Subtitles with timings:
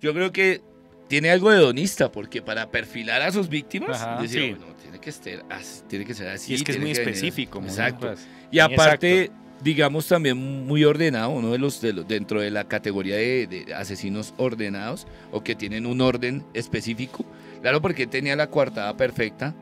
[0.00, 0.60] Yo creo que
[1.08, 4.50] tiene algo de hedonista, porque para perfilar a sus víctimas, Ajá, decía, sí.
[4.50, 6.52] bueno, tiene que, ser así, tiene que ser así.
[6.52, 7.60] Y es que es muy específico.
[7.60, 8.14] muy Exacto.
[8.50, 9.40] Y aparte, exacto.
[9.62, 13.74] digamos también muy ordenado, uno de los, de los- dentro de la categoría de, de
[13.74, 17.24] asesinos ordenados o que tienen un orden específico.
[17.60, 19.54] Claro, porque tenía la coartada perfecta,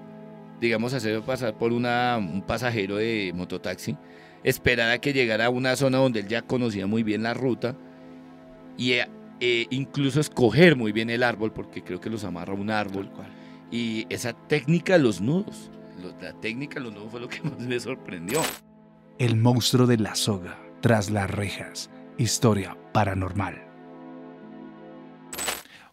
[0.61, 3.97] digamos, hacer pasar por una, un pasajero de mototaxi,
[4.45, 7.75] esperar a que llegara a una zona donde él ya conocía muy bien la ruta
[8.77, 8.95] y
[9.41, 13.11] eh, incluso escoger muy bien el árbol, porque creo que los amarra un árbol.
[13.11, 13.29] Cual.
[13.71, 15.71] Y esa técnica de los nudos,
[16.03, 18.41] lo- la técnica de los nudos fue lo que más me sorprendió.
[19.19, 21.91] El monstruo de la soga tras las rejas.
[22.19, 23.65] Historia paranormal.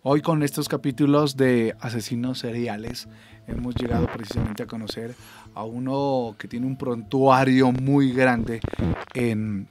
[0.07, 3.07] Hoy con estos capítulos de asesinos seriales
[3.47, 5.15] hemos llegado precisamente a conocer
[5.55, 8.59] a uno que tiene un prontuario muy grande
[9.15, 9.67] en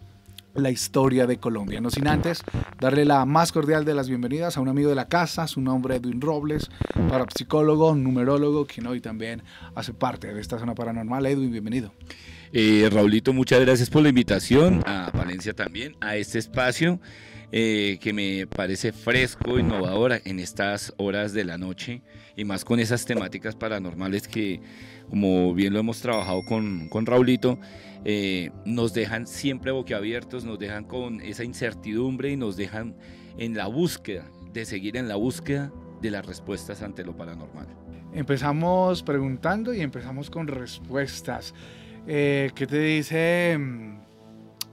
[0.55, 1.81] la historia de Colombia.
[1.81, 2.43] No sin antes
[2.81, 5.97] darle la más cordial de las bienvenidas a un amigo de la casa, su nombre
[5.97, 6.71] Edwin Robles,
[7.09, 9.43] parapsicólogo, numerólogo, quien hoy también
[9.75, 11.27] hace parte de esta zona paranormal.
[11.27, 11.93] Edwin, bienvenido.
[12.57, 17.01] Eh, Raulito, muchas gracias por la invitación, a Valencia también, a este espacio
[17.51, 22.03] eh, que me parece fresco, innovador en estas horas de la noche
[22.37, 24.61] y más con esas temáticas paranormales que,
[25.11, 27.59] como bien lo hemos trabajado con, con Raulito,
[28.05, 32.95] eh, nos dejan siempre boquiabiertos, nos dejan con esa incertidumbre y nos dejan
[33.37, 37.67] en la búsqueda, de seguir en la búsqueda de las respuestas ante lo paranormal.
[38.15, 41.53] Empezamos preguntando y empezamos con respuestas.
[42.07, 43.99] Eh, ¿Qué te dice mm,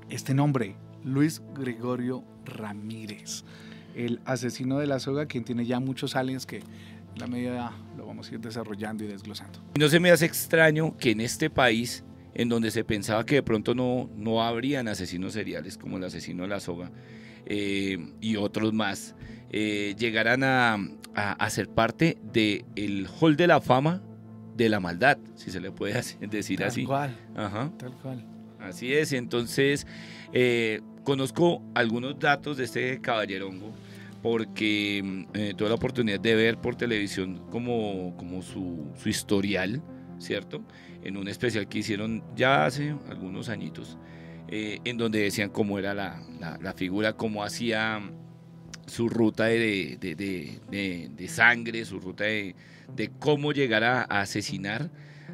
[0.10, 0.76] este nombre?
[1.04, 3.44] Luis Gregorio Ramírez,
[3.96, 6.64] el asesino de la soga, quien tiene ya muchos aliens que en
[7.20, 9.59] la medida lo vamos a ir desarrollando y desglosando.
[9.80, 13.44] No se me hace extraño que en este país, en donde se pensaba que de
[13.44, 16.92] pronto no, no habrían asesinos seriales como el asesino de la soga
[17.46, 19.16] eh, y otros más,
[19.50, 20.76] eh, llegaran a-
[21.14, 24.02] a ser parte del hall de la fama
[24.55, 26.83] de la maldad, si se le puede así- decir Tal así.
[26.85, 27.71] cual, Ajá.
[27.77, 28.25] tal cual.
[28.59, 29.88] Así es, entonces
[30.34, 33.72] eh, conozco algunos datos de este caballerongo
[34.22, 39.81] porque mm, eh, tuve la oportunidad de ver por televisión como, como su, su historial,
[40.19, 40.61] ¿cierto?
[41.03, 43.97] En un especial que hicieron ya hace algunos añitos,
[44.47, 48.00] eh, en donde decían cómo era la, la- la figura, cómo hacía
[48.85, 52.56] su ruta de, de- de- de- de sangre, su ruta de,
[52.96, 54.90] de cómo llegar a, asesinar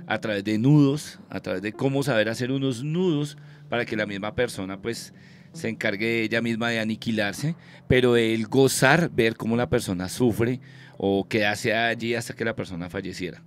[0.05, 3.37] a través de nudos, a través de cómo saber hacer unos nudos
[3.69, 5.13] para que la misma persona pues
[5.53, 7.55] se encargue ella misma de aniquilarse,
[7.87, 10.59] pero el gozar, ver cómo la persona sufre
[10.97, 13.41] o quedarse allí hasta que la persona falleciera.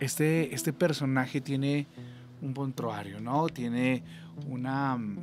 [0.00, 1.86] Este, este personaje tiene
[2.40, 3.48] un prontuario, ¿no?
[3.48, 4.02] Tiene
[4.48, 5.18] una, mm,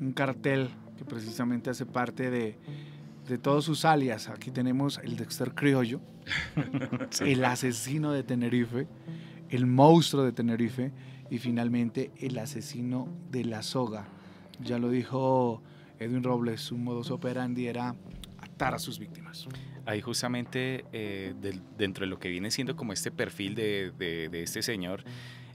[0.00, 2.56] un cartel que precisamente hace parte de,
[3.30, 4.28] de todos sus alias.
[4.28, 6.00] Aquí tenemos el Dexter Criollo,
[7.20, 8.86] el asesino de Tenerife,
[9.48, 10.92] el monstruo de Tenerife
[11.30, 14.08] y finalmente el asesino de la soga.
[14.62, 15.62] Ya lo dijo
[15.98, 17.94] Edwin Robles, su modus operandi era
[18.40, 19.46] atar a sus víctimas.
[19.86, 21.34] Ahí justamente eh,
[21.78, 25.04] dentro de lo que viene siendo como este perfil de, de- de este señor,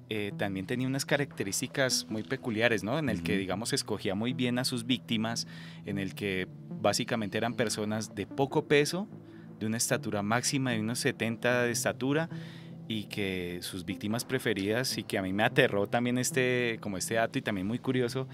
[0.10, 3.00] eh, también tenía unas características muy peculiares, ¿no?
[3.00, 5.48] En el que, digamos, escogía muy bien a sus víctimas,
[5.86, 6.48] en el que
[6.82, 9.08] básicamente eran personas de poco peso,
[9.60, 12.30] de una estatura máxima de unos 70 de estatura,
[12.88, 17.16] y que sus víctimas preferidas, y que a mí me aterró también este, como este
[17.16, 18.28] dato, y también muy curioso,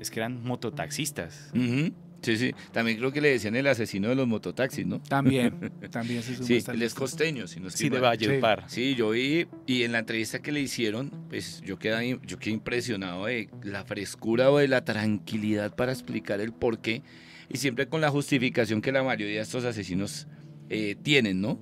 [0.00, 1.50] es que eran mototaxistas.
[1.54, 1.92] Ujú,
[2.22, 2.52] Sí, sí.
[2.72, 5.00] También creo que le decían el asesino de los mototaxis, ¿no?
[5.00, 8.10] También, también se Sí, él es costeño, si no Sí, de mal.
[8.10, 8.64] Valledupar.
[8.68, 12.54] Sí, yo vi y en la entrevista que le hicieron, pues yo quedé, yo quedé
[12.54, 17.02] impresionado de la frescura o de la tranquilidad para explicar el por qué
[17.48, 20.26] y siempre con la justificación que la mayoría de estos asesinos
[20.70, 21.58] eh, tienen, ¿no?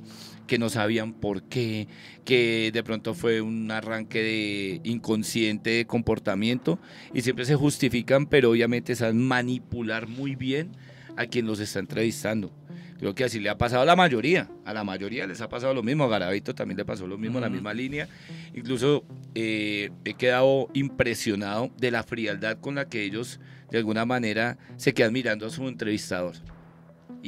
[0.47, 1.89] Que no sabían por qué,
[2.25, 6.79] que de pronto fue un arranque de inconsciente de comportamiento
[7.12, 10.71] y siempre se justifican, pero obviamente saben manipular muy bien
[11.17, 12.53] a quien los está entrevistando.
[12.99, 14.49] Creo que así le ha pasado a la mayoría.
[14.65, 16.04] A la mayoría les ha pasado lo mismo.
[16.04, 17.54] A Garavito también le pasó lo mismo, la Ujú.
[17.57, 18.09] misma línea.
[18.54, 19.04] Incluso
[19.34, 23.39] eh, he quedado impresionado de la frialdad con la que ellos,
[23.71, 26.37] de alguna manera, se quedan mirando a su entrevistador.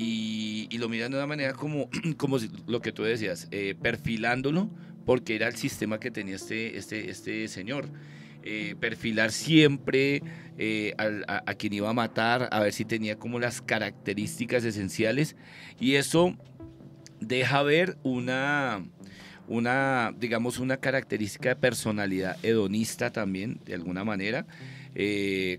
[0.00, 4.70] Y, lo miran de una manera como, como lo que tú decías, eh, perfilándolo,
[5.04, 7.88] porque era el sistema que tenía este, este, este señor.
[8.44, 10.22] Eh, perfilar siempre
[10.56, 15.34] eh, a, quien iba a matar, a ver si tenía como las características esenciales.
[15.80, 16.36] Y eso
[17.18, 18.86] deja ver una,
[19.48, 24.46] una, digamos, una característica de personalidad hedonista también, de alguna manera,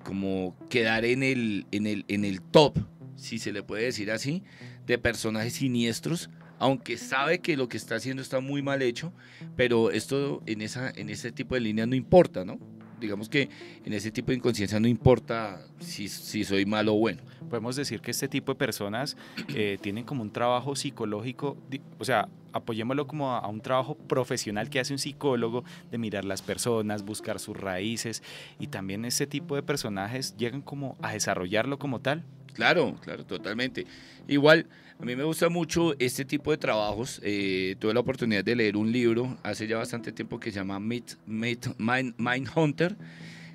[0.03, 2.79] como quedar en el, en, el, en el top,
[3.19, 4.43] si se le puede decir así,
[4.85, 6.29] de personajes siniestros,
[6.59, 9.13] aunque sabe que lo que está haciendo está muy mal hecho,
[9.55, 12.59] pero esto en, esa, en ese tipo de línea no importa, ¿no?
[12.99, 13.49] Digamos que
[13.85, 17.21] en ese tipo de inconsciencia no importa si, si soy malo o bueno.
[17.49, 19.15] Podemos decir que este tipo de personas
[19.55, 21.57] eh, tienen como un trabajo psicológico,
[21.97, 26.41] o sea, apoyémoslo como a, un trabajo profesional que hace un psicólogo de mirar las
[26.41, 28.21] personas, buscar sus raíces
[28.59, 32.25] y también ese tipo de personajes llegan como a desarrollarlo como tal.
[32.59, 33.85] Claro, claro, totalmente.
[34.27, 34.67] Igual,
[34.99, 37.21] a mí me gusta mucho este tipo de trabajos.
[37.23, 40.77] Eh, tuve la oportunidad de leer un libro hace ya bastante tiempo que se llama
[40.77, 42.97] Meet, Meet- Mind, Mindhunter,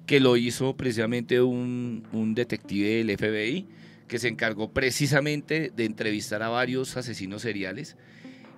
[0.07, 3.67] que lo hizo precisamente un, un detective del FBI
[4.09, 7.97] que se encargó precisamente de entrevistar a varios asesinos seriales.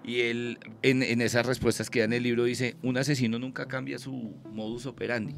[0.04, 3.66] Y él, en, en esas respuestas que da en el libro, dice, un asesino nunca
[3.66, 5.34] cambia su modus operandi.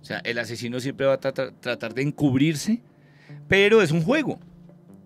[0.00, 2.82] O sea, el asesino siempre va a tratar de encubrirse,
[3.48, 4.38] pero es un juego.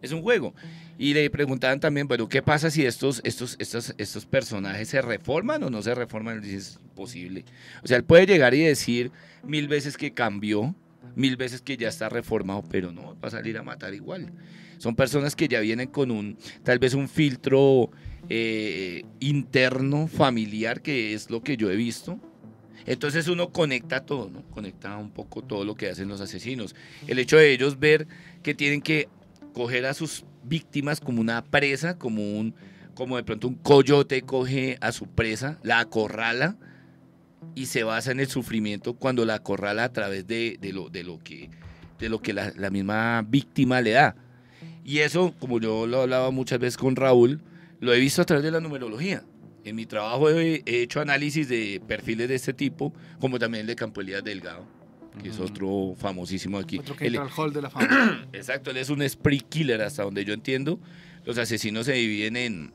[0.03, 0.55] Es un juego.
[0.97, 5.62] Y le preguntaban también, bueno, ¿qué pasa si estos, estos, estos, estos personajes se reforman
[5.65, 6.41] o no se reforman?
[6.41, 7.44] Dice, es imposible.
[7.82, 9.11] O sea, él puede llegar y decir
[9.43, 10.75] mil veces que cambió,
[11.17, 14.32] mil veces que ya está reformado, pero no, va a salir a matar igual.
[14.79, 17.91] Son personas que ya vienen con un, tal vez un filtro
[18.29, 22.20] eh, interno, familiar, que es lo que yo he visto.
[22.86, 24.42] Entonces uno conecta todo, ¿no?
[24.50, 26.75] Conecta un poco todo lo que hacen los asesinos.
[27.06, 28.06] El hecho de ellos ver
[28.42, 29.08] que tienen que
[29.54, 32.54] coger a sus víctimas como una presa, como un,
[32.94, 36.56] como de pronto un coyote coge a su presa, la acorrala
[37.54, 41.19] y se basa en el sufrimiento cuando la acorrala a través de, lo, de lo
[41.19, 41.50] que,
[41.98, 44.16] de lo que la, la misma víctima le da.
[44.84, 47.40] Y eso, como yo lo hablaba muchas veces con Raúl,
[47.81, 49.25] lo he visto a través de la numerología.
[49.64, 53.66] En mi trabajo he, he hecho análisis de perfiles de este tipo, como también el
[53.66, 54.66] de Campo Elías Delgado,
[55.22, 56.78] que es otro famosísimo aquí.
[56.78, 58.26] Otro que Él- entra al hall de la fama.
[58.32, 60.78] Exacto, él es un spree killer, hasta donde yo entiendo.
[61.25, 62.72] Los asesinos se dividen en,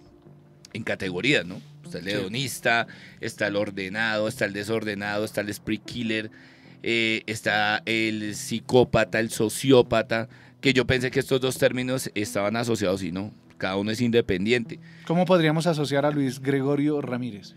[0.74, 1.62] en categorías, ¿no?
[1.86, 2.10] Está el Sí.
[2.12, 2.88] hedonista,
[3.22, 6.32] está el ordenado, está el desordenado, está el spree killer,
[6.82, 10.28] eh, está el psicópata, el sociópata,
[10.62, 14.80] que yo pensé que estos dos términos estaban asociados y no, cada uno es independiente.
[15.06, 17.54] ¿Cómo podríamos asociar a Luis Gregorio Ramírez?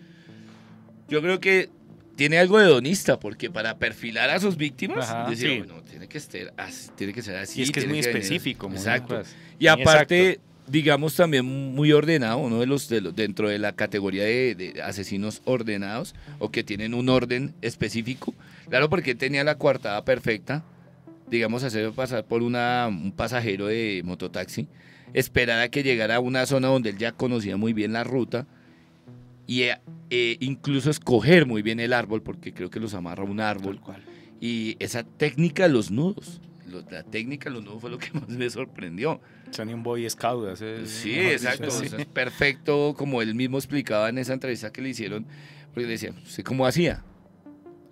[1.08, 1.70] Yo creo que
[2.16, 5.58] tiene algo de hedonista, porque para perfilar a sus víctimas, Ajá, decir, sí.
[5.58, 7.60] "Bueno, tiene que, ser así, tiene que ser así.
[7.60, 8.08] Y es que es muy venir".
[8.10, 8.69] específico.
[8.69, 9.22] muy- Exacto.
[9.58, 10.50] Y aparte, exacto.
[10.69, 14.82] digamos también muy ordenado, uno de los, de los- dentro de la categoría de, de
[14.82, 18.34] asesinos ordenados o que tienen un orden específico.
[18.69, 20.62] Claro, porque él tenía la coartada perfecta,
[21.31, 24.69] digamos, hacer pasar por una, un pasajero de mototaxi,
[25.14, 28.47] esperar a que llegara a una zona donde él ya conocía muy bien la ruta
[29.47, 29.79] y eh,
[30.11, 33.81] eh, incluso escoger muy bien el árbol, porque creo que los amarra un árbol.
[33.81, 34.03] Cual.
[34.41, 38.11] Y esa técnica de los nudos, lo- la técnica de los nudos fue lo que
[38.19, 39.20] más me sorprendió.
[39.50, 40.49] Son un boy scout.
[40.49, 41.70] hace- Sí, exacto.
[41.70, 41.87] sí.
[41.87, 45.26] o sea, es perfecto, como él mismo explicaba en esa entrevista que le hicieron,
[45.75, 47.05] porque le decía, ¿usted cómo hacía?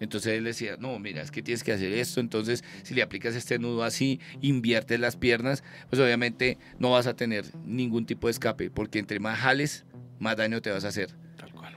[0.00, 3.35] Entonces él decía, no, mira, es que tienes que hacer esto, entonces si le aplicas
[3.37, 8.32] este nudo así, inviertes las piernas, pues obviamente no vas a tener ningún tipo de
[8.32, 9.85] escape, porque entre más jales,
[10.19, 11.11] más daño te vas a hacer.
[11.37, 11.75] Tal cual.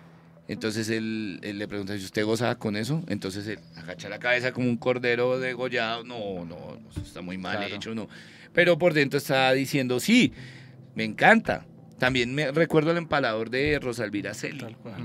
[0.48, 3.04] Entonces él, él le pregunta si usted gozaba con eso.
[3.08, 6.04] Entonces él agacha la cabeza como un cordero degollado.
[6.04, 7.76] No, no, no, está muy mal Claro.
[7.76, 8.10] hecho, no.
[8.54, 10.34] Pero por dentro está diciendo, sí,
[10.96, 11.66] me encanta.
[11.98, 14.60] También me recuerdo el empalador de Rosalvira Celi.
[14.60, 14.96] Tal cual.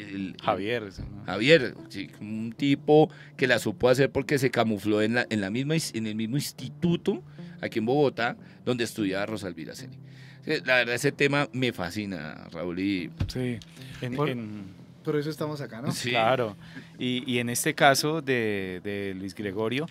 [0.00, 0.90] El- Javier.
[1.26, 5.50] Javier, sí, un tipo que la supo hacer porque se camufló en, la, en, la
[5.50, 7.22] misma, en el mismo instituto
[7.60, 9.98] aquí en Bogotá donde estudiaba Rosalvira Celi.
[10.44, 12.78] Sí, La verdad, ese tema me fascina, Raúl.
[12.78, 13.58] Y, Sí.
[14.00, 14.64] En- Por- en-
[15.04, 15.92] Por eso estamos acá, ¿no?
[15.92, 16.10] Sí.
[16.10, 16.56] Claro.
[16.98, 19.86] Y, y en este caso de, de Luis Gregorio,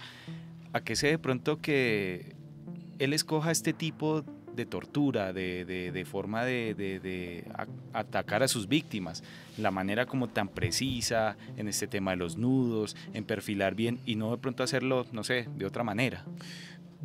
[0.74, 2.34] ¿a qué se de pronto que
[3.00, 4.24] él escoja este tipo
[4.56, 7.44] de tortura, de, de- forma de,
[7.94, 9.24] atacar a sus víctimas?
[9.58, 14.16] La manera como tan precisa en este tema de los nudos, en perfilar bien y
[14.16, 16.26] no de pronto hacerlo, no sé, de otra manera.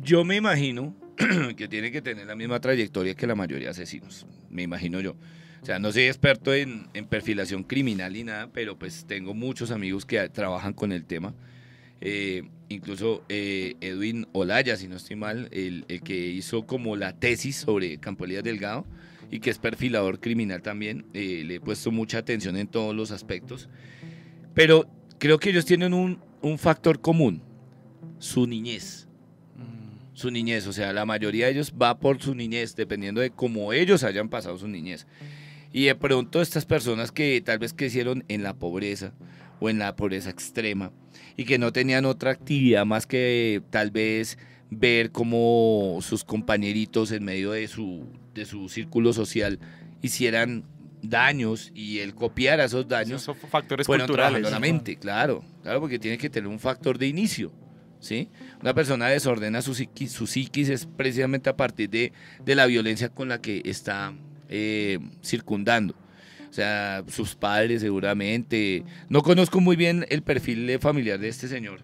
[0.01, 0.95] Yo me imagino
[1.57, 4.25] que tiene que tener la misma trayectoria que la mayoría de asesinos.
[4.49, 5.15] Me imagino yo.
[5.61, 9.69] O sea, no soy experto en, en perfilación criminal ni nada, pero pues tengo muchos
[9.69, 11.35] amigos que trabajan con el tema.
[12.01, 17.13] Eh, incluso eh, Edwin Olaya, si no estoy mal, el, el que hizo como la
[17.13, 18.85] tesis sobre Campo Elías Delgado
[19.29, 23.11] y que es perfilador criminal también, eh, le he puesto mucha atención en todos los
[23.11, 23.69] aspectos.
[24.53, 27.41] Pero creo que ellos tienen un, un factor común,
[28.19, 29.07] su niñez
[30.21, 33.73] su niñez, o sea, la mayoría de ellos va por su niñez, dependiendo de cómo
[33.73, 35.07] ellos hayan pasado su niñez.
[35.73, 39.13] Y de pronto estas personas que tal vez crecieron en la pobreza
[39.61, 40.91] o en la pobreza extrema
[41.37, 44.37] y que no tenían otra actividad más que tal vez
[44.69, 49.59] ver cómo sus compañeritos en medio de su, de su círculo social
[50.01, 50.65] hicieran
[51.03, 53.21] daños y él copiara esos daños.
[53.21, 54.41] Esos son factores fueron culturales.
[54.41, 57.51] trabajando claro, claro, porque tiene que tener un factor de inicio,
[57.99, 58.29] ¿sí?
[58.61, 62.13] Una persona desordena su psiquis, su psiquis es precisamente a partir de,
[62.43, 64.13] de la violencia con la que está
[64.49, 65.95] eh, circundando.
[66.51, 68.83] O sea, sus padres seguramente.
[69.07, 71.79] No conozco muy bien el perfil familiar de este señor,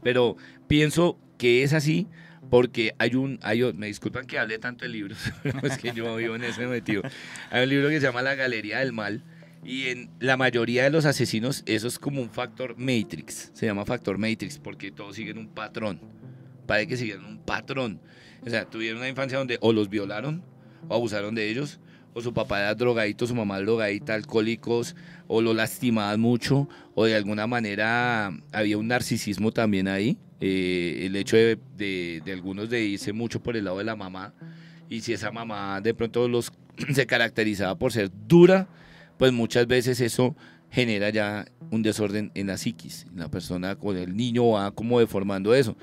[0.00, 0.36] pero
[0.68, 2.06] pienso que es así
[2.50, 6.14] porque hay un, hay, me disculpan que hable tanto de libros, pero es que yo
[6.14, 7.02] vivo en ese metido.
[7.50, 9.24] Hay un libro que se llama La Galería del Mal
[9.64, 13.84] y en la mayoría de los asesinos eso es como un factor matrix, se llama
[13.84, 16.00] factor matrix porque todos siguen un patrón,
[16.64, 18.00] parece que siguen un patrón.
[18.46, 20.44] O sea, tuvieron una infancia donde o los violaron
[20.88, 21.80] o abusaron de ellos
[22.14, 24.94] o su papá era drogadito, su mamá drogadita, alcohólicos,
[25.26, 31.16] o lo lastimaban mucho, o de alguna manera había un narcisismo también ahí, eh, el
[31.16, 34.32] hecho de, de- algunos de irse mucho por el lado de la mamá,
[34.88, 36.52] y si esa mamá de pronto los
[36.94, 38.68] se caracterizaba por ser dura,
[39.18, 40.36] pues muchas veces eso
[40.70, 45.54] genera ya un desorden en la psiquis, la persona con el niño va como deformando
[45.54, 45.76] eso.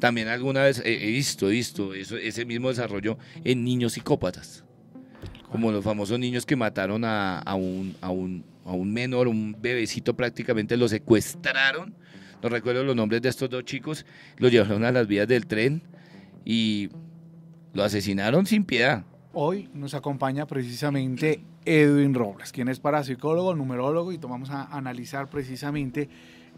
[0.00, 4.64] También alguna vez he visto, he visto ese mismo desarrollo en niños psicópatas
[5.50, 10.14] como los famosos niños que mataron a, un, a, un, a un menor, un bebecito
[10.14, 11.94] prácticamente, lo secuestraron.
[12.42, 15.82] No recuerdo los nombres de estos dos chicos, lo llevaron a las vías del tren
[16.44, 16.88] y
[17.72, 19.04] lo asesinaron sin piedad.
[19.32, 26.08] Hoy nos acompaña precisamente Edwin Robles, quien es parapsicólogo, numerólogo, y tomamos a analizar precisamente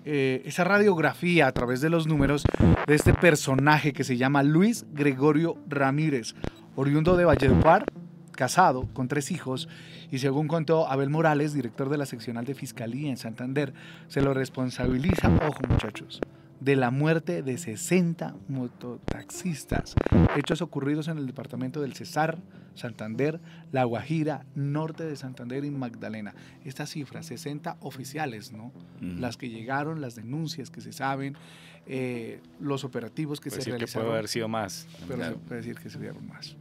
[0.04, 2.44] eh, esa radiografía a través de los números
[2.86, 6.34] de este personaje que se llama Luis Gregorio Ramírez,
[6.76, 7.84] oriundo de Valledupar,
[8.40, 9.68] casado con tres hijos,
[10.10, 13.74] y según contó Abel Morales, director de la seccional de Fiscalía en Santander,
[14.08, 16.22] se lo responsabiliza, ojo muchachos,
[16.58, 19.94] de la muerte de 60 mototaxistas,
[20.36, 22.38] hechos ocurridos en el departamento del Cesar,
[22.74, 23.40] Santander,
[23.72, 26.34] La Guajira, norte de Santander y Magdalena.
[26.64, 28.72] Estas cifras, 60 oficiales, ¿no?
[29.02, 31.36] Las que llegaron, las denuncias que se saben,
[31.86, 34.12] eh, los operativos que Puede se decir que puede realizaron.
[34.12, 34.86] haber sido más.
[35.06, 35.34] pero Claro.
[35.34, 36.56] se puede decir que se dieron más.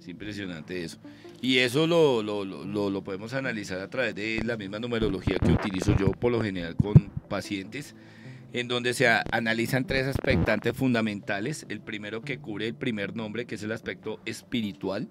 [0.00, 0.98] Es impresionante eso.
[1.42, 5.52] Y eso lo, lo, lo- lo- podemos analizar a través de la misma numerología que
[5.52, 6.94] utilizo yo por lo general con
[7.28, 7.94] pacientes,
[8.52, 11.66] en donde se analizan tres aspectantes fundamentales.
[11.68, 15.08] El primero que cubre el primer nombre, que es el aspecto espiritual,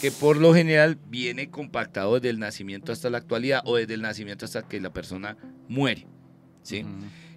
[0.00, 4.02] que por lo general viene compactado desde el nacimiento hasta la actualidad o desde el
[4.02, 5.36] nacimiento hasta que la persona
[5.68, 6.06] muere.
[6.62, 6.84] ¿sí?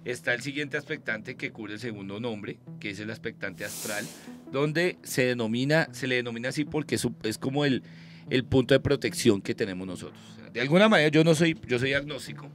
[0.04, 4.04] Está el siguiente aspectante que cubre el segundo nombre, que es el aspectante astral,
[4.52, 7.82] donde se denomina, se le denomina así porque es, como el,
[8.28, 10.20] el punto de protección que tenemos nosotros.
[10.52, 12.50] De alguna manera yo no soy, yo soy agnóstico,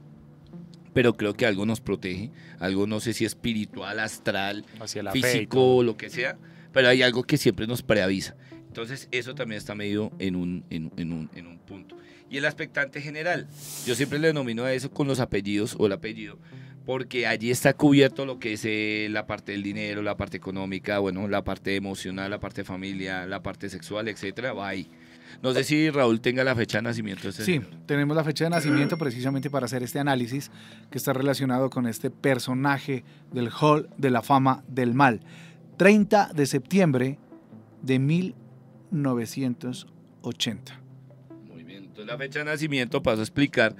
[0.94, 2.30] pero creo que algo nos protege,
[2.60, 4.64] algo no sé si espiritual, astral,
[5.12, 6.38] físico, lo que sea,
[6.72, 8.36] pero hay algo que siempre nos preavisa.
[8.68, 11.96] Entonces eso también está medido en un, en, en un, en un punto.
[12.30, 13.48] Y el aspectante general,
[13.84, 16.38] yo siempre le denomino a eso con los apellidos o el apellido,
[16.90, 20.98] porque allí está cubierto lo que es eh, la parte del dinero, la parte económica,
[20.98, 24.88] bueno, la parte emocional, la parte familia, la parte sexual, etcétera, va ahí.
[25.40, 27.22] No sé si Raúl tenga la fecha de nacimiento.
[27.22, 27.68] de este Sí, señor.
[27.86, 30.50] tenemos la fecha de nacimiento precisamente para hacer este análisis
[30.90, 35.20] que está relacionado con este personaje del Hall de la Fama del Mal.
[35.76, 37.18] 30 de septiembre
[37.82, 40.80] de 1980.
[41.46, 43.76] Muy bien, entonces la fecha de nacimiento, paso a explicar,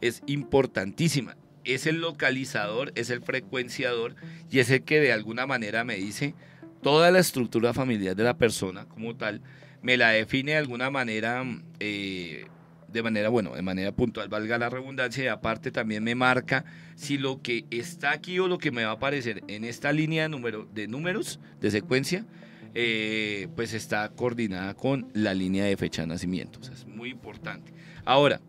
[0.00, 1.34] es importantísima.
[1.64, 4.14] Es el localizador, es el frecuenciador
[4.50, 6.34] y es el que de alguna manera me dice
[6.82, 9.40] toda la estructura familiar de la persona como tal,
[9.82, 11.44] me la define de alguna manera,
[11.80, 12.46] eh,
[12.88, 16.64] de manera, bueno, de manera puntual, valga la redundancia, y aparte también me marca
[16.94, 20.24] si lo que está aquí o lo que me va a aparecer en esta línea
[20.24, 22.26] de, número, de números, de secuencia,
[22.74, 26.60] eh, pues está coordinada con la línea de fecha de nacimiento.
[26.72, 27.72] Es muy importante.
[28.04, 28.40] Ahora,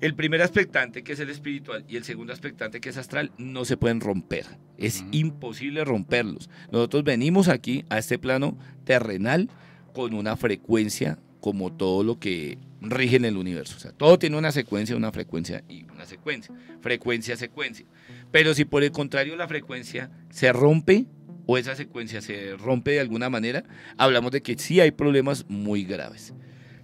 [0.00, 3.64] el primer aspectante, que es el espiritual, y el segundo aspectante, que es astral, no
[3.64, 4.46] se pueden romper.
[4.78, 6.48] Es imposible romperlos.
[6.72, 9.50] Nosotros venimos aquí a este plano terrenal
[9.92, 13.76] con una frecuencia como todo lo que rige en el universo.
[13.76, 16.54] O sea, todo tiene una secuencia, una frecuencia y una secuencia.
[16.80, 17.86] Frecuencia, secuencia.
[18.30, 21.06] Pero si por el contrario la frecuencia se rompe
[21.46, 23.64] o esa secuencia se rompe de alguna manera,
[23.96, 26.32] hablamos de que sí hay problemas muy graves.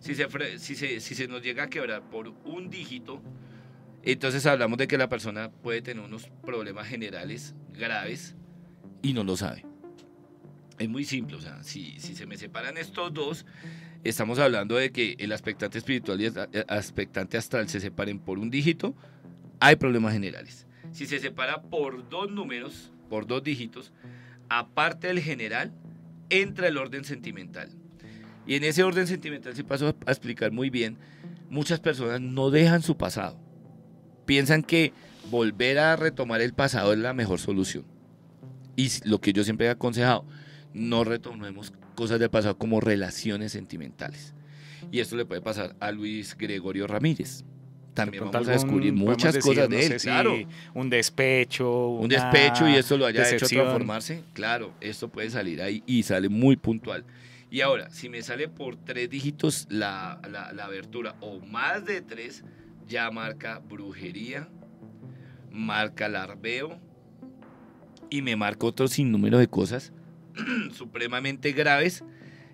[0.01, 3.23] Si se, si se, si se nos llega a quebrar por un dígito,
[4.03, 8.37] entonces hablamos de que la persona puede tener unos problemas generales graves
[9.03, 9.65] y no lo sabe.
[10.79, 13.47] Es muy simple, o sea, si, si se me separan estos dos,
[14.05, 16.35] estamos hablando de que el aspectante espiritual y el
[16.69, 18.95] aspectante astral se separen por un dígito,
[19.59, 20.67] hay problemas generales.
[20.93, 23.93] Si se separa por dos números, por dos dígitos,
[24.49, 25.73] aparte del general,
[26.31, 27.71] entra el orden sentimental.
[28.47, 30.97] Y en ese orden sentimental, si paso a explicar muy bien,
[31.51, 33.39] muchas personas no dejan su pasado.
[34.25, 34.93] Piensan que
[35.31, 37.85] volver a retomar el pasado es la mejor solución.
[38.77, 40.25] Y lo que yo siempre he aconsejado,
[40.75, 44.35] no retomemos cosas del pasado como relaciones sentimentales.
[44.93, 47.45] Y esto le puede pasar a Luis Gregorio Ramírez.
[47.95, 50.37] También vamos a descubrir muchas cosas de él, claro.
[50.75, 51.89] Un despecho.
[51.89, 54.23] Un despecho y esto lo haya hecho transformarse.
[54.35, 57.05] Claro, esto puede salir ahí y sale muy puntual.
[57.51, 62.45] Y ahora, si me sale por tres dígitos la, la, abertura o más de tres,
[62.89, 64.49] ya marca brujería,
[65.51, 66.81] marca larveo
[68.11, 69.93] y me marca otro sinnúmero de cosas
[70.73, 72.05] supremamente graves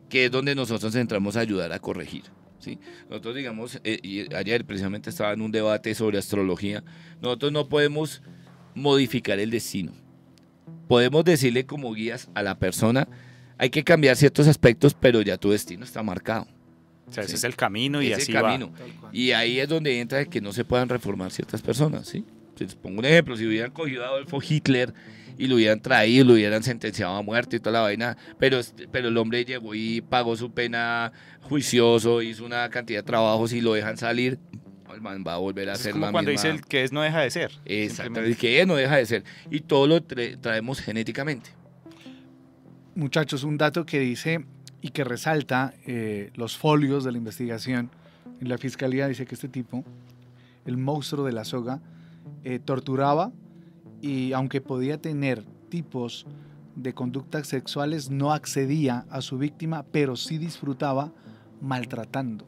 [0.09, 2.25] que es donde nosotros entramos a ayudar a corregir.
[2.59, 2.79] ¿sí?
[3.09, 6.85] Nosotros, digamos, eh, y ayer precisamente estaba en un debate sobre astrología,
[7.23, 8.23] nosotros no podemos
[8.75, 9.93] modificar el destino.
[10.87, 13.09] Podemos decirle como guías a la persona,
[13.63, 16.49] hay que cambiar ciertos aspectos, pero ya tu destino está marcado.
[17.07, 18.73] O sea, ese es el camino y así camino.
[19.13, 22.25] Y ahí es donde entra que no se puedan reformar ciertas personas, ¿sí?
[22.59, 24.93] Les pongo un ejemplo, si hubieran cogido a Adolfo Hitler
[25.39, 28.59] y lo hubieran traído, lo hubieran sentenciado a muerte y toda la vaina, pero,
[28.91, 33.61] pero el hombre llegó y pagó su pena juicioso, hizo una cantidad de trabajos y
[33.61, 34.41] lo dejan salir,
[34.93, 37.21] el man va a volver a ser como cuando dice el que es no deja
[37.21, 37.53] de ser.
[37.65, 39.25] Exactamente, el que es no deja de ser.
[39.53, 41.62] Y todo lo traemos genéticamente.
[42.95, 44.45] Muchachos, un dato que dice
[44.81, 47.91] y que resalta eh, los folios de la investigación
[48.41, 49.85] en la fiscalía dice que este tipo,
[50.67, 51.81] el monstruo de la soga,
[52.45, 53.31] eh, torturaba
[54.01, 56.27] y aunque podía tener tipos
[56.75, 61.13] de conductas sexuales, no accedía a su víctima, pero sí disfrutaba
[61.61, 62.47] maltratando.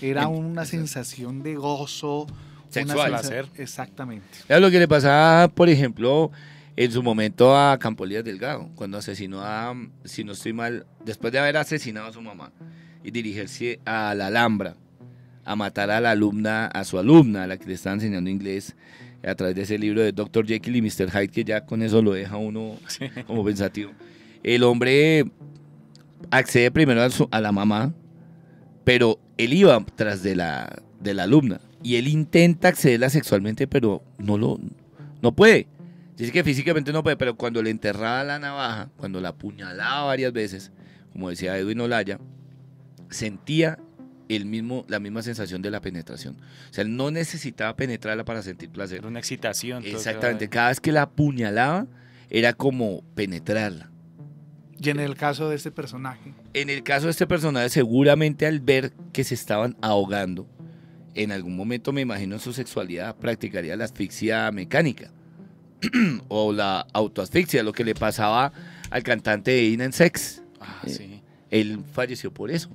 [0.00, 2.26] Era una sensación de gozo.
[2.68, 3.08] Sexual.
[3.08, 3.46] Placer.
[3.56, 4.28] Exactamente.
[4.48, 6.30] Era lo que le pasaba, por ejemplo,
[6.80, 11.40] en su momento a Campolías Delgado, cuando asesinó a, si no estoy mal, después de
[11.40, 12.52] haber asesinado a su mamá
[13.02, 14.76] y dirigirse a la Alhambra
[15.44, 18.76] a matar a la alumna, a su alumna, a la que le estaba enseñando inglés
[19.26, 20.46] a través de ese libro de Dr.
[20.46, 21.10] Jekyll y Mr.
[21.10, 22.76] Hyde, que ya con eso lo deja uno
[23.26, 23.90] como pensativo.
[24.44, 25.24] El hombre
[26.30, 27.92] accede primero a, la mamá,
[28.84, 34.04] pero él iba tras de la, de la alumna y él intenta accederla sexualmente, pero
[34.16, 34.60] no lo
[35.20, 35.66] no puede.
[36.18, 40.32] Dice que físicamente no puede, pero cuando le enterraba la navaja, cuando la apuñalaba varias
[40.32, 40.72] veces,
[41.12, 42.18] como decía Edwin Olaya,
[43.08, 43.78] sentía
[44.28, 46.34] el mismo, la misma sensación de la penetración.
[46.70, 48.98] O sea, él no necesitaba penetrarla para sentir placer.
[48.98, 49.84] Era una excitación.
[49.86, 50.48] Exactamente.
[50.48, 51.86] Cada vez que la apuñalaba,
[52.30, 53.92] era como penetrarla.
[54.76, 56.34] Y en el caso de este personaje.
[56.52, 60.48] En el caso de este personaje, seguramente al ver que se estaban ahogando,
[61.14, 65.12] en algún momento me imagino en su sexualidad practicaría la asfixia mecánica
[66.28, 68.52] o la autoasfixia, lo que le pasaba
[68.90, 70.42] al cantante de In Sex.
[70.60, 71.22] Ah, eh, sí.
[71.50, 72.70] Él falleció por eso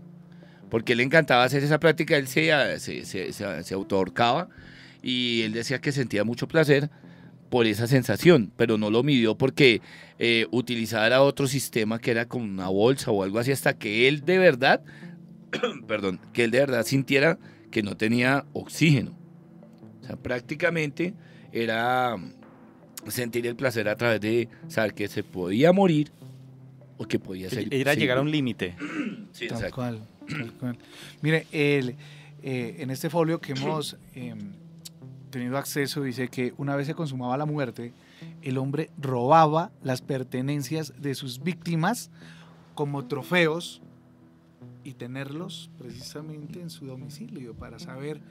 [0.73, 4.49] porque le encantaba hacer esa práctica, él se, se, se, se autohorcaba
[5.03, 6.89] y él decía que sentía mucho placer
[7.51, 9.81] por esa sensación, pero no lo midió porque
[10.17, 14.25] eh, utilizaba otro sistema que era con una bolsa o algo así hasta que él
[14.25, 14.81] de verdad,
[15.87, 17.37] perdón, que él de verdad sintiera
[17.69, 19.15] que no tenía oxígeno.
[20.01, 21.13] O sea, prácticamente
[21.51, 22.17] era
[23.07, 26.11] sentir el placer a través de saber que se podía morir
[26.97, 27.73] o que podía ser.
[27.73, 28.75] Era llegar a un límite.
[29.31, 30.01] sí, Tal cual.
[31.21, 31.95] Mire, el,
[32.41, 34.53] eh, en este folio que hemos em,
[35.29, 37.93] tenido acceso dice que una vez se consumaba la muerte,
[38.41, 42.09] el hombre robaba las pertenencias de sus víctimas
[42.75, 43.81] como trofeos
[44.83, 48.21] y tenerlos precisamente en su domicilio para saber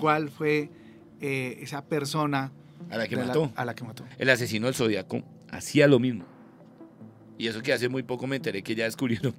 [0.00, 0.70] cuál fue
[1.20, 2.52] eh, esa persona
[2.90, 3.52] a la que mató.
[3.54, 4.04] a la que mató.
[4.18, 6.24] El asesino del zodiaco hacía lo mismo.
[7.38, 9.32] Y eso que hace muy poco me enteré que ya descubrieron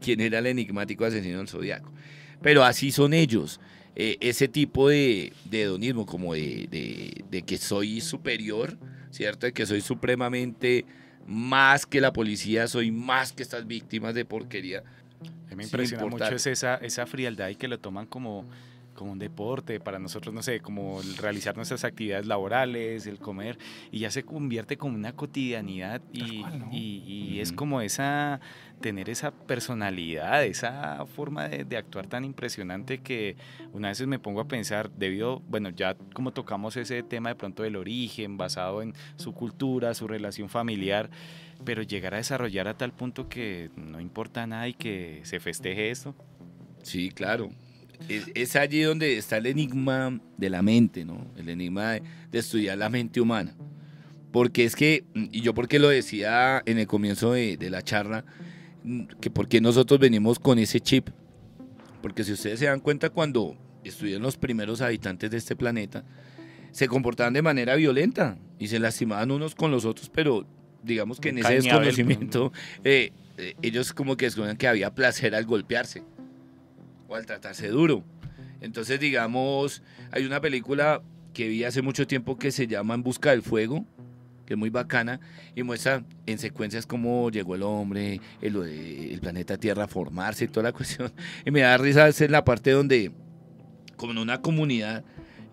[0.00, 1.92] quién era el enigmático asesino del zodiaco.
[2.40, 3.60] Pero así son ellos.
[3.96, 8.76] Eh, ese tipo de, hedonismo, como de, que soy superior,
[9.10, 9.46] ¿cierto?
[9.46, 10.84] De que soy supremamente
[11.26, 14.82] más que la policía, soy más que estas víctimas de porquería.
[15.54, 18.48] me impresiona mucho esa, esa frialdad y que lo toman como
[18.94, 23.58] como un deporte, para nosotros, no sé, como realizar nuestras actividades laborales, el comer,
[23.90, 28.40] y ya se convierte como una cotidianidad y, y, es como esa,
[28.80, 33.36] tener esa personalidad, esa forma de, de, actuar tan impresionante que
[33.72, 37.62] una vez me pongo a pensar, debido, bueno, ya como tocamos ese tema de pronto
[37.62, 41.10] del origen, basado en su cultura, su relación familiar,
[41.64, 45.90] pero llegar a desarrollar a tal punto que no importa nada y que se festeje
[45.90, 46.14] esto.
[46.82, 47.50] Sí, claro,
[48.08, 51.26] es, allí donde está el enigma de la mente, ¿no?
[51.36, 52.02] El enigma de,
[52.32, 53.54] estudiar la mente humana.
[54.32, 58.24] porque es que, y yo porque lo decía en el comienzo de, de la charla,
[59.20, 61.08] que porque nosotros venimos con ese chip.
[62.02, 66.04] Porque si ustedes se dan cuenta cuando estuvieron los primeros habitantes de este planeta,
[66.72, 70.46] se comportaban de manera violenta y se lastimaban unos con los otros, pero
[70.82, 72.52] digamos que en ese desconocimiento
[72.82, 76.02] eh, eh, ellos como que descubrían que había placer al golpearse
[77.08, 78.04] o al tratarse duro.
[78.60, 83.30] Entonces, digamos, hay una película que vi hace mucho tiempo que se llama En Busca
[83.30, 83.84] del Fuego,
[84.46, 85.20] que es muy bacana,
[85.54, 90.64] y muestra en secuencias cómo llegó el hombre, el, planeta Tierra a formarse y toda
[90.64, 91.12] la cuestión.
[91.44, 93.10] Y me da risa es en la parte donde,
[93.96, 95.02] como en una comunidad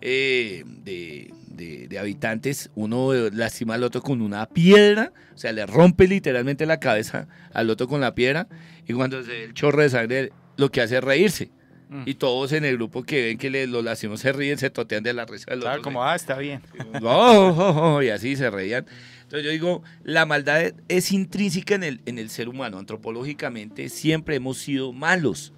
[0.01, 5.65] eh, de, de- de habitantes, uno lastima al otro con una piedra, o sea, le
[5.65, 8.47] rompe literalmente la cabeza al otro con la piedra,
[8.87, 10.31] y cuando se ve el chorro de sangre,
[10.61, 11.49] lo que hace es reírse.
[11.89, 12.03] Mm.
[12.05, 15.03] Y todos en el grupo que ven que le, los lastimos se ríen, se totean
[15.03, 15.83] de la risa del Claro, otro.
[15.83, 16.61] como, ah, está bien.
[17.01, 18.85] Oh, oh, oh, y así se reían.
[19.23, 22.77] Entonces yo digo, la maldad es, es intrínseca en el, en el ser humano.
[22.77, 25.51] Antropológicamente siempre hemos sido malos.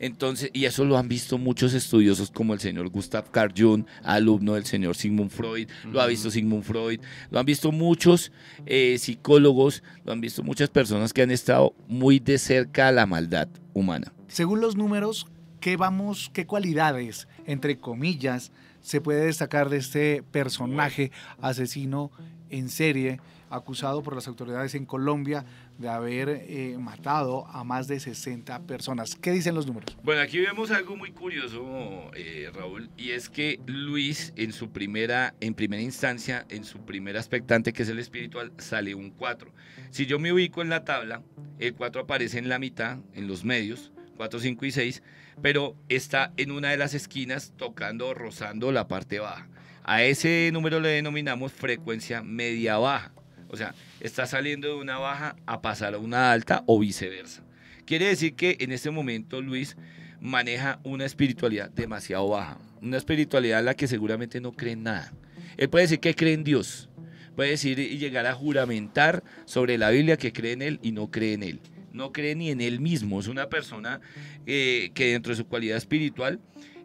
[0.00, 4.54] Entonces, y eso lo han visto muchos estudiosos como el señor Gustav Carl Jung, alumno
[4.54, 8.32] del señor Sigmund Freud, lo ha visto Sigmund Freud, lo han visto muchos
[8.64, 13.04] eh, psicólogos, lo han visto muchas personas que han estado muy de cerca a la
[13.04, 14.10] maldad humana.
[14.28, 15.26] Según los números,
[15.60, 22.10] ¿qué vamos, qué cualidades, entre comillas, se puede destacar de este personaje asesino
[22.48, 25.44] en serie acusado por las autoridades en Colombia
[25.78, 29.16] de haber eh, matado a más de 60 personas?
[29.16, 29.96] ¿Qué dicen los números?
[30.02, 35.34] Bueno, aquí vemos algo muy curioso, eh, Raúl, y es que Luis en su primera,
[35.40, 39.52] en primera instancia, en su primer aspectante, que es el espiritual, sale un 4.
[39.90, 41.22] Si yo me ubico en la tabla,
[41.58, 45.02] el 4 aparece en la mitad, en los medios, 4, 5 y 6,
[45.40, 49.48] pero está en una de las esquinas tocando rozando la parte baja.
[49.82, 53.12] A ese número le denominamos frecuencia media baja.
[53.50, 57.42] O sea, está saliendo de una baja a pasar a una alta o viceversa.
[57.84, 59.76] Quiere decir que en este momento Luis
[60.20, 65.12] maneja una espiritualidad demasiado baja, una espiritualidad en la que seguramente no cree en nada.
[65.56, 66.88] Él puede decir que cree en Dios,
[67.34, 71.10] puede decir y llegar a juramentar sobre la Biblia que cree en Él y no
[71.10, 71.60] cree en Él.
[71.92, 74.00] No cree ni en Él mismo, es una persona
[74.46, 76.38] eh, que dentro de su cualidad espiritual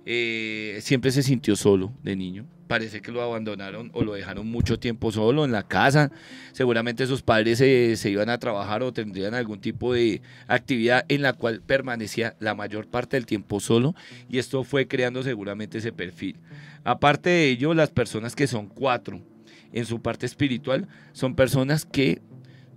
[0.07, 2.47] eh, siempre se sintió solo de niño.
[2.67, 6.11] Parece que lo abandonaron o lo dejaron mucho tiempo solo en la casa.
[6.51, 11.33] Seguramente sus padres se, iban a trabajar o tendrían algún tipo de actividad en la
[11.33, 13.95] cual permanecía la mayor parte del tiempo solo
[14.29, 16.37] y esto fue creando seguramente ese perfil.
[16.83, 19.21] Aparte de ello, las personas que son cuatro
[19.71, 22.21] en su parte espiritual son personas que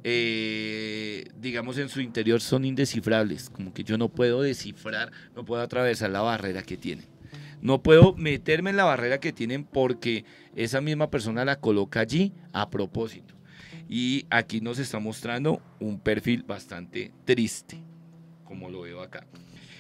[0.05, 5.63] eh, digamos en su interior son indescifrables, como que yo no puedo descifrar, no puedo
[5.63, 7.18] atravesar la barrera que tienen.
[7.61, 12.33] No puedo meterme en la barrera que tienen porque esa misma persona la coloca allí
[12.53, 13.35] a propósito.
[13.89, 17.83] Y aquí nos está mostrando un perfil bastante triste,
[18.45, 19.27] como lo veo acá.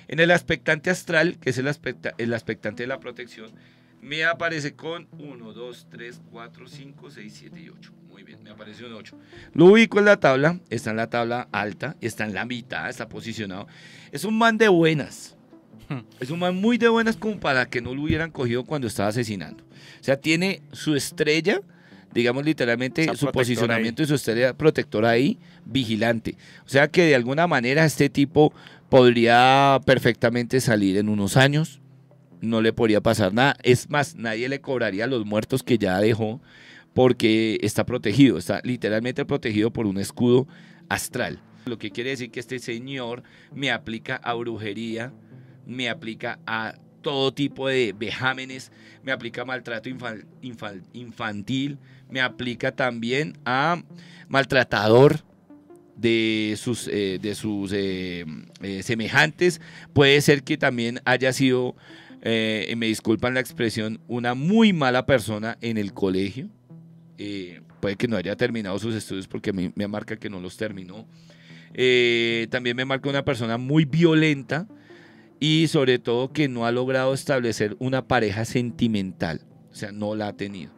[0.08, 3.50] En el aspectante astral, que es el, aspecta- el aspectante de la protección,
[4.00, 7.92] me aparece con 1, 2, 3, 4, 5, 6, 7 y 8.
[8.08, 9.18] Muy bien, me aparece un 8.
[9.52, 13.08] Lo ubico en la tabla, está en la tabla alta, está en la mitad, está
[13.08, 13.66] posicionado.
[14.10, 15.36] Es un man de buenas.
[16.20, 19.08] Es un man muy de buenas como para que no lo hubieran cogido cuando estaba
[19.08, 19.64] asesinando.
[20.00, 21.60] O sea, tiene su estrella,
[22.12, 26.36] digamos literalmente Esa su posicionamiento y su estrella protectora ahí, vigilante.
[26.64, 28.52] O sea que de alguna manera este tipo
[28.88, 31.80] podría perfectamente salir en unos años,
[32.40, 33.56] no le podría pasar nada.
[33.62, 36.40] Es más, nadie le cobraría los muertos que ya dejó
[36.94, 40.48] porque está protegido, está literalmente protegido por un escudo
[40.88, 41.40] astral.
[41.66, 43.22] Lo que quiere decir que este señor
[43.54, 45.12] me aplica a brujería,
[45.68, 48.72] me aplica a todo tipo de vejámenes,
[49.04, 51.78] me aplica maltrato infan- infan- infantil,
[52.10, 53.80] me aplica también a
[54.28, 55.20] maltratador
[55.94, 58.24] de sus, eh, de sus eh,
[58.62, 59.60] eh, semejantes.
[59.92, 61.76] Puede ser que también haya sido,
[62.22, 66.48] eh, me disculpan la expresión, una muy mala persona en el colegio.
[67.80, 71.06] Puede que no haya terminado sus estudios porque me, marca que no los terminó.
[72.50, 74.66] También me marca una persona muy violenta
[75.40, 79.40] y sobre todo que no ha logrado establecer una pareja sentimental.
[79.72, 80.72] O sea, no la ha tenido.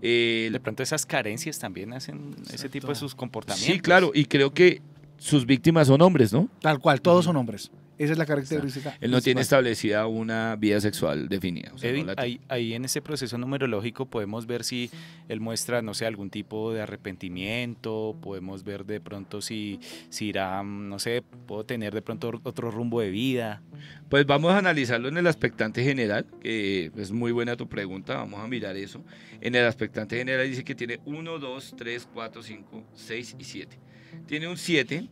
[0.00, 3.74] Eh, De pronto esas carencias también hacen ese tipo de sus comportamientos.
[3.74, 4.82] sí, claro, y creo que
[5.18, 6.48] sus víctimas son hombres, ¿no?
[6.60, 7.70] Tal cual, todos son hombres.
[7.98, 8.96] Esa es la característica.
[9.00, 11.70] Él no tiene establecida una vida sexual definida.
[11.74, 14.90] o sea, no ahí, ahí en ese proceso numerológico podemos ver si
[15.28, 19.78] él muestra, no sé, algún tipo de arrepentimiento, podemos ver de pronto si,
[20.08, 23.62] si irá, no sé, puedo tener de pronto otro rumbo de vida.
[24.08, 28.40] Pues vamos a analizarlo en el aspectante general, que es muy buena tu pregunta, vamos
[28.40, 29.04] a mirar eso.
[29.40, 33.78] En el aspectante general dice que tiene 1, 2, 3, 4, 5, 6 y 7.
[34.26, 35.08] Tiene un 7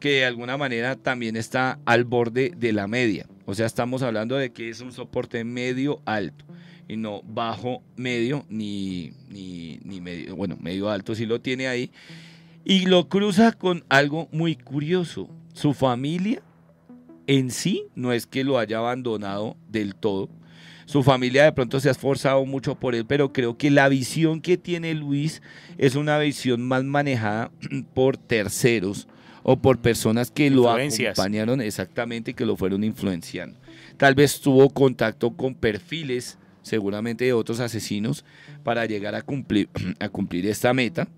[0.00, 3.26] que de alguna manera también está al borde de la media.
[3.44, 6.44] O sea, estamos hablando de que es un soporte medio alto
[6.88, 11.92] y no bajo medio ni, ni, medio, bueno, medio alto sí lo tiene ahí.
[12.64, 15.28] Y lo cruza con algo muy curioso.
[15.52, 16.42] Su familia
[17.26, 20.28] en sí no es que lo haya abandonado del todo.
[20.86, 24.40] Su familia de pronto se ha esforzado mucho por él, pero creo que la visión
[24.40, 25.40] que tiene Luis
[25.78, 27.52] es una visión más manejada
[27.94, 29.06] por terceros
[29.42, 33.58] o por personas que lo acompañaron exactamente, que lo fueron influenciando.
[33.96, 38.24] Tal vez tuvo contacto con perfiles, seguramente de otros asesinos,
[38.62, 39.68] para llegar a cumplir,
[40.00, 41.08] a cumplir esta meta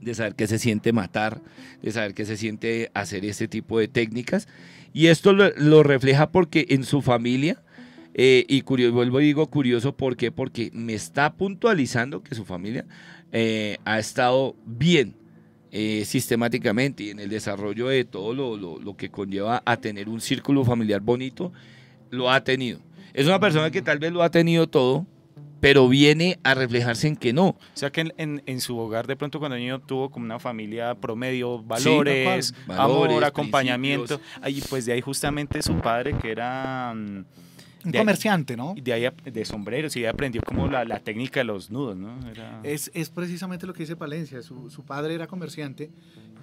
[0.00, 1.42] de saber qué se siente matar,
[1.82, 4.48] de saber qué se siente hacer este tipo de técnicas.
[4.92, 7.62] Y esto lo, lo refleja porque en su familia,
[8.14, 10.32] eh, y curioso, vuelvo y digo curioso, ¿por qué?
[10.32, 12.86] Porque me está puntualizando que su familia
[13.32, 15.14] eh, ha estado bien
[15.72, 20.08] eh, sistemáticamente y en el desarrollo de todo lo, lo- lo que conlleva a tener
[20.08, 21.52] un círculo familiar bonito,
[22.10, 22.80] lo ha tenido.
[23.14, 25.06] Es una persona que tal vez lo ha tenido todo,
[25.60, 27.48] pero viene a reflejarse en que no.
[27.48, 30.24] O sea que en, en- en su hogar de pronto cuando el niño tuvo como
[30.24, 36.94] una familia promedio, valores, amor, acompañamiento, ahí pues de ahí justamente su padre que era
[36.96, 37.24] mm,
[37.84, 38.74] Un de ahí- comerciante, ¿no?
[38.80, 41.96] de ahí de sombreros y de ahí aprendió como la, la técnica de los nudos,
[41.96, 42.28] ¿no?
[42.30, 44.42] Era- Es, es precisamente lo que dice Palencia.
[44.42, 45.90] Su, su padre era comerciante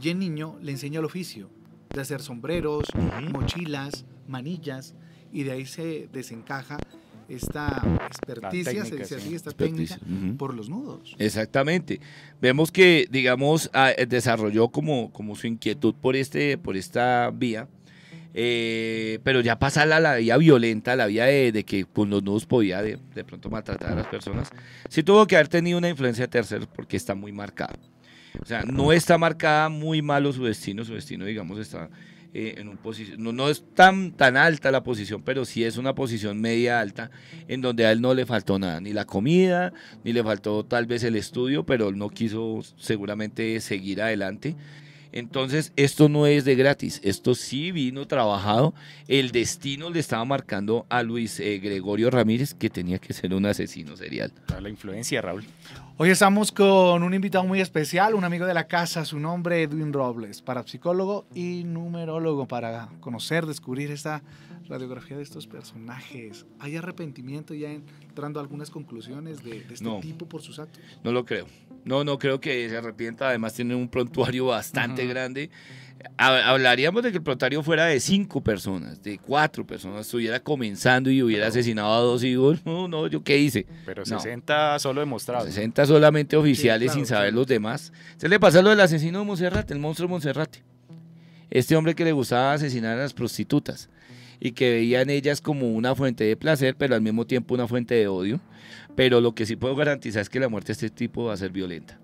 [0.01, 1.49] y el niño le enseña el oficio
[1.93, 2.85] de hacer sombreros,
[3.31, 4.95] mochilas, manillas,
[5.31, 6.77] y de ahí se desencaja
[7.29, 9.35] esta experticia, se dice sí.
[9.35, 9.97] esta técnica,
[10.37, 11.15] por los nudos.
[11.19, 11.99] Exactamente.
[12.41, 17.67] Vemos que, digamos, ah, desarrolló como, como su inquietud por, este, por esta vía,
[18.39, 22.21] eh, pero ya pasarla a la vía violenta, la vía de, de que con los
[22.21, 24.51] nudos podía de, de pronto maltratar a las personas,
[24.89, 27.73] sí tuvo que haber tenido una influencia de terceros porque está muy marcada.
[28.39, 31.89] O sea, no está marcada muy malo su destino, su destino, digamos, está
[32.31, 35.77] eh, en un posición, no, no es tan, tan alta la posición, pero sí es
[35.77, 37.09] una posición media alta,
[37.47, 39.73] en donde a él no le faltó nada, ni la comida,
[40.03, 44.55] ni le faltó tal vez el estudio, pero él no quiso seguramente seguir adelante.
[45.17, 48.75] Entonces, esto no es de gratis, esto sí vino trabajado.
[49.07, 53.47] El destino le estaba marcando a Luis eh, Gregorio Ramírez que tenía que ser un
[53.47, 54.31] asesino serial.
[54.61, 55.43] la influencia, Raúl.
[55.99, 59.91] Hoy estamos con un invitado muy especial, un amigo de la casa, su nombre Edwin
[59.91, 64.21] Robles, parapsicólogo y numerólogo para conocer, descubrir esta
[64.69, 66.45] radiografía de estos personajes.
[66.59, 69.99] ¿Hay arrepentimiento ya entrando a algunas conclusiones de, de este No.
[69.99, 70.83] tipo por sus actos?
[71.03, 71.47] No lo creo.
[71.83, 73.29] No, no creo que se arrepienta.
[73.29, 75.49] Además, tiene un prontuario bastante grande.
[76.17, 81.09] Ha- Hablaríamos de que el prontuario fuera de cinco personas, de cuatro personas, estuviera comenzando
[81.11, 82.59] y hubiera asesinado a dos hijos.
[82.65, 83.65] No, no, ¿yo qué hice?
[83.85, 84.19] Pero No.
[84.19, 85.45] 60 solo demostrado.
[85.45, 87.91] 60 solamente oficiales claro, sin saber los demás.
[88.17, 90.63] Se le pasa lo del asesino de Monserrate, el monstruo de Monserrate.
[91.49, 93.89] Este hombre que le gustaba asesinar a las prostitutas
[94.39, 97.67] y que veía en ellas como una fuente de placer, pero al mismo tiempo una
[97.67, 98.39] fuente de odio.
[98.95, 101.37] Pero lo que sí puedo garantizar es que la muerte de este tipo va a
[101.37, 101.99] ser violenta.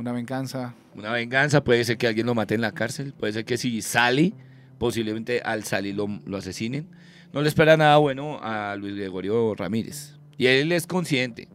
[0.00, 0.74] Una venganza.
[0.94, 3.82] Una venganza, puede ser que alguien lo mate en la cárcel, puede ser que si
[3.82, 4.32] sale,
[4.78, 6.88] posiblemente al salir lo, lo asesinen.
[7.34, 10.16] No le espera nada bueno a Luis Gregorio Ramírez.
[10.38, 11.48] Y él es consciente,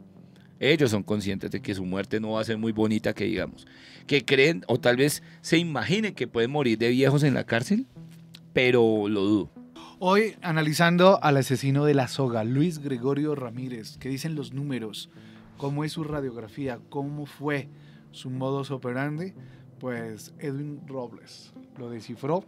[0.60, 3.66] ellos son conscientes de que su muerte no va a ser muy bonita, que digamos.
[4.06, 7.88] Que creen, o tal vez se imaginen que pueden morir de viejos en la cárcel,
[8.54, 9.52] pero lo dudo.
[9.98, 15.10] Hoy analizando al asesino de la soga, Luis Gregorio Ramírez, ¿qué dicen los números?
[15.58, 16.78] ¿Cómo es su radiografía?
[16.90, 17.70] ¿Cómo fue
[18.16, 19.34] su modus operandi?
[19.80, 22.46] Pues Edwin Robles lo descifró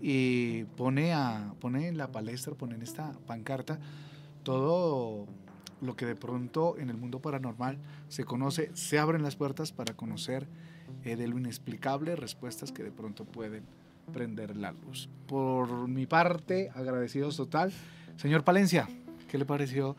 [0.00, 3.80] y pone, a, pone en la palestra, pone en esta pancarta
[4.42, 5.26] todo
[5.80, 7.78] lo que de pronto en el mundo paranormal
[8.08, 10.46] se conoce, se abren las puertas para conocer
[11.04, 13.64] eh, de lo inexplicable, respuestas que de pronto pueden
[14.12, 15.08] prender la luz.
[15.26, 17.72] Por mi parte, agradecidos total.
[18.16, 18.88] Señor Palencia,
[19.28, 19.96] ¿qué le pareció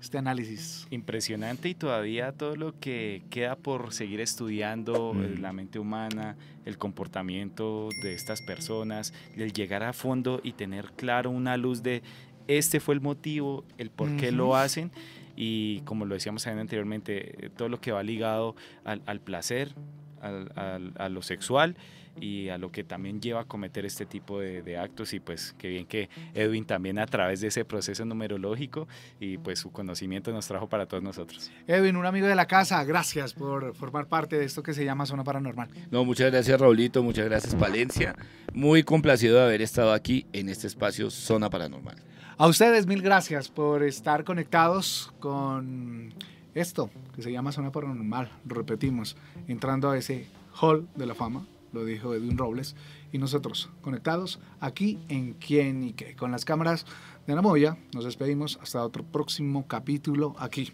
[0.00, 0.86] este análisis?
[0.90, 5.40] Impresionante y todavía todo lo que queda por seguir estudiando, eh, Mm.
[5.42, 11.30] la mente humana, el comportamiento de estas personas, el llegar a fondo y tener claro
[11.30, 12.02] una luz de
[12.46, 14.90] este fue el motivo, el por qué lo hacen
[15.36, 19.74] y como lo decíamos también anteriormente, eh, todo lo que va ligado al, al placer,
[20.20, 21.76] a lo sexual
[22.20, 25.68] y a lo que también lleva a cometer este tipo de, actos y pues qué
[25.68, 28.86] bien que Edwin también a través de ese proceso numerológico
[29.18, 31.50] y pues su conocimiento nos trajo para todos nosotros.
[31.66, 35.06] Edwin, un amigo de la casa, gracias por formar parte de esto que se llama
[35.06, 35.68] Zona Paranormal.
[35.90, 38.14] No, muchas gracias Raulito, muchas gracias Palencia,
[38.52, 41.96] muy complacido de haber estado aquí en este espacio Zona Paranormal.
[42.36, 46.14] A ustedes mil gracias por estar conectados con
[46.60, 49.16] esto que se llama Zona Paranormal, repetimos,
[49.46, 50.26] entrando a ese
[50.60, 52.76] hall de la fama lo dijo Edwin Robles,
[53.12, 56.14] y nosotros conectados aquí en Quién y qué.
[56.14, 56.86] Con las cámaras
[57.26, 60.72] de Ana Moya, nos despedimos hasta otro próximo capítulo aquí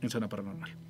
[0.00, 0.85] en Zona Paranormal.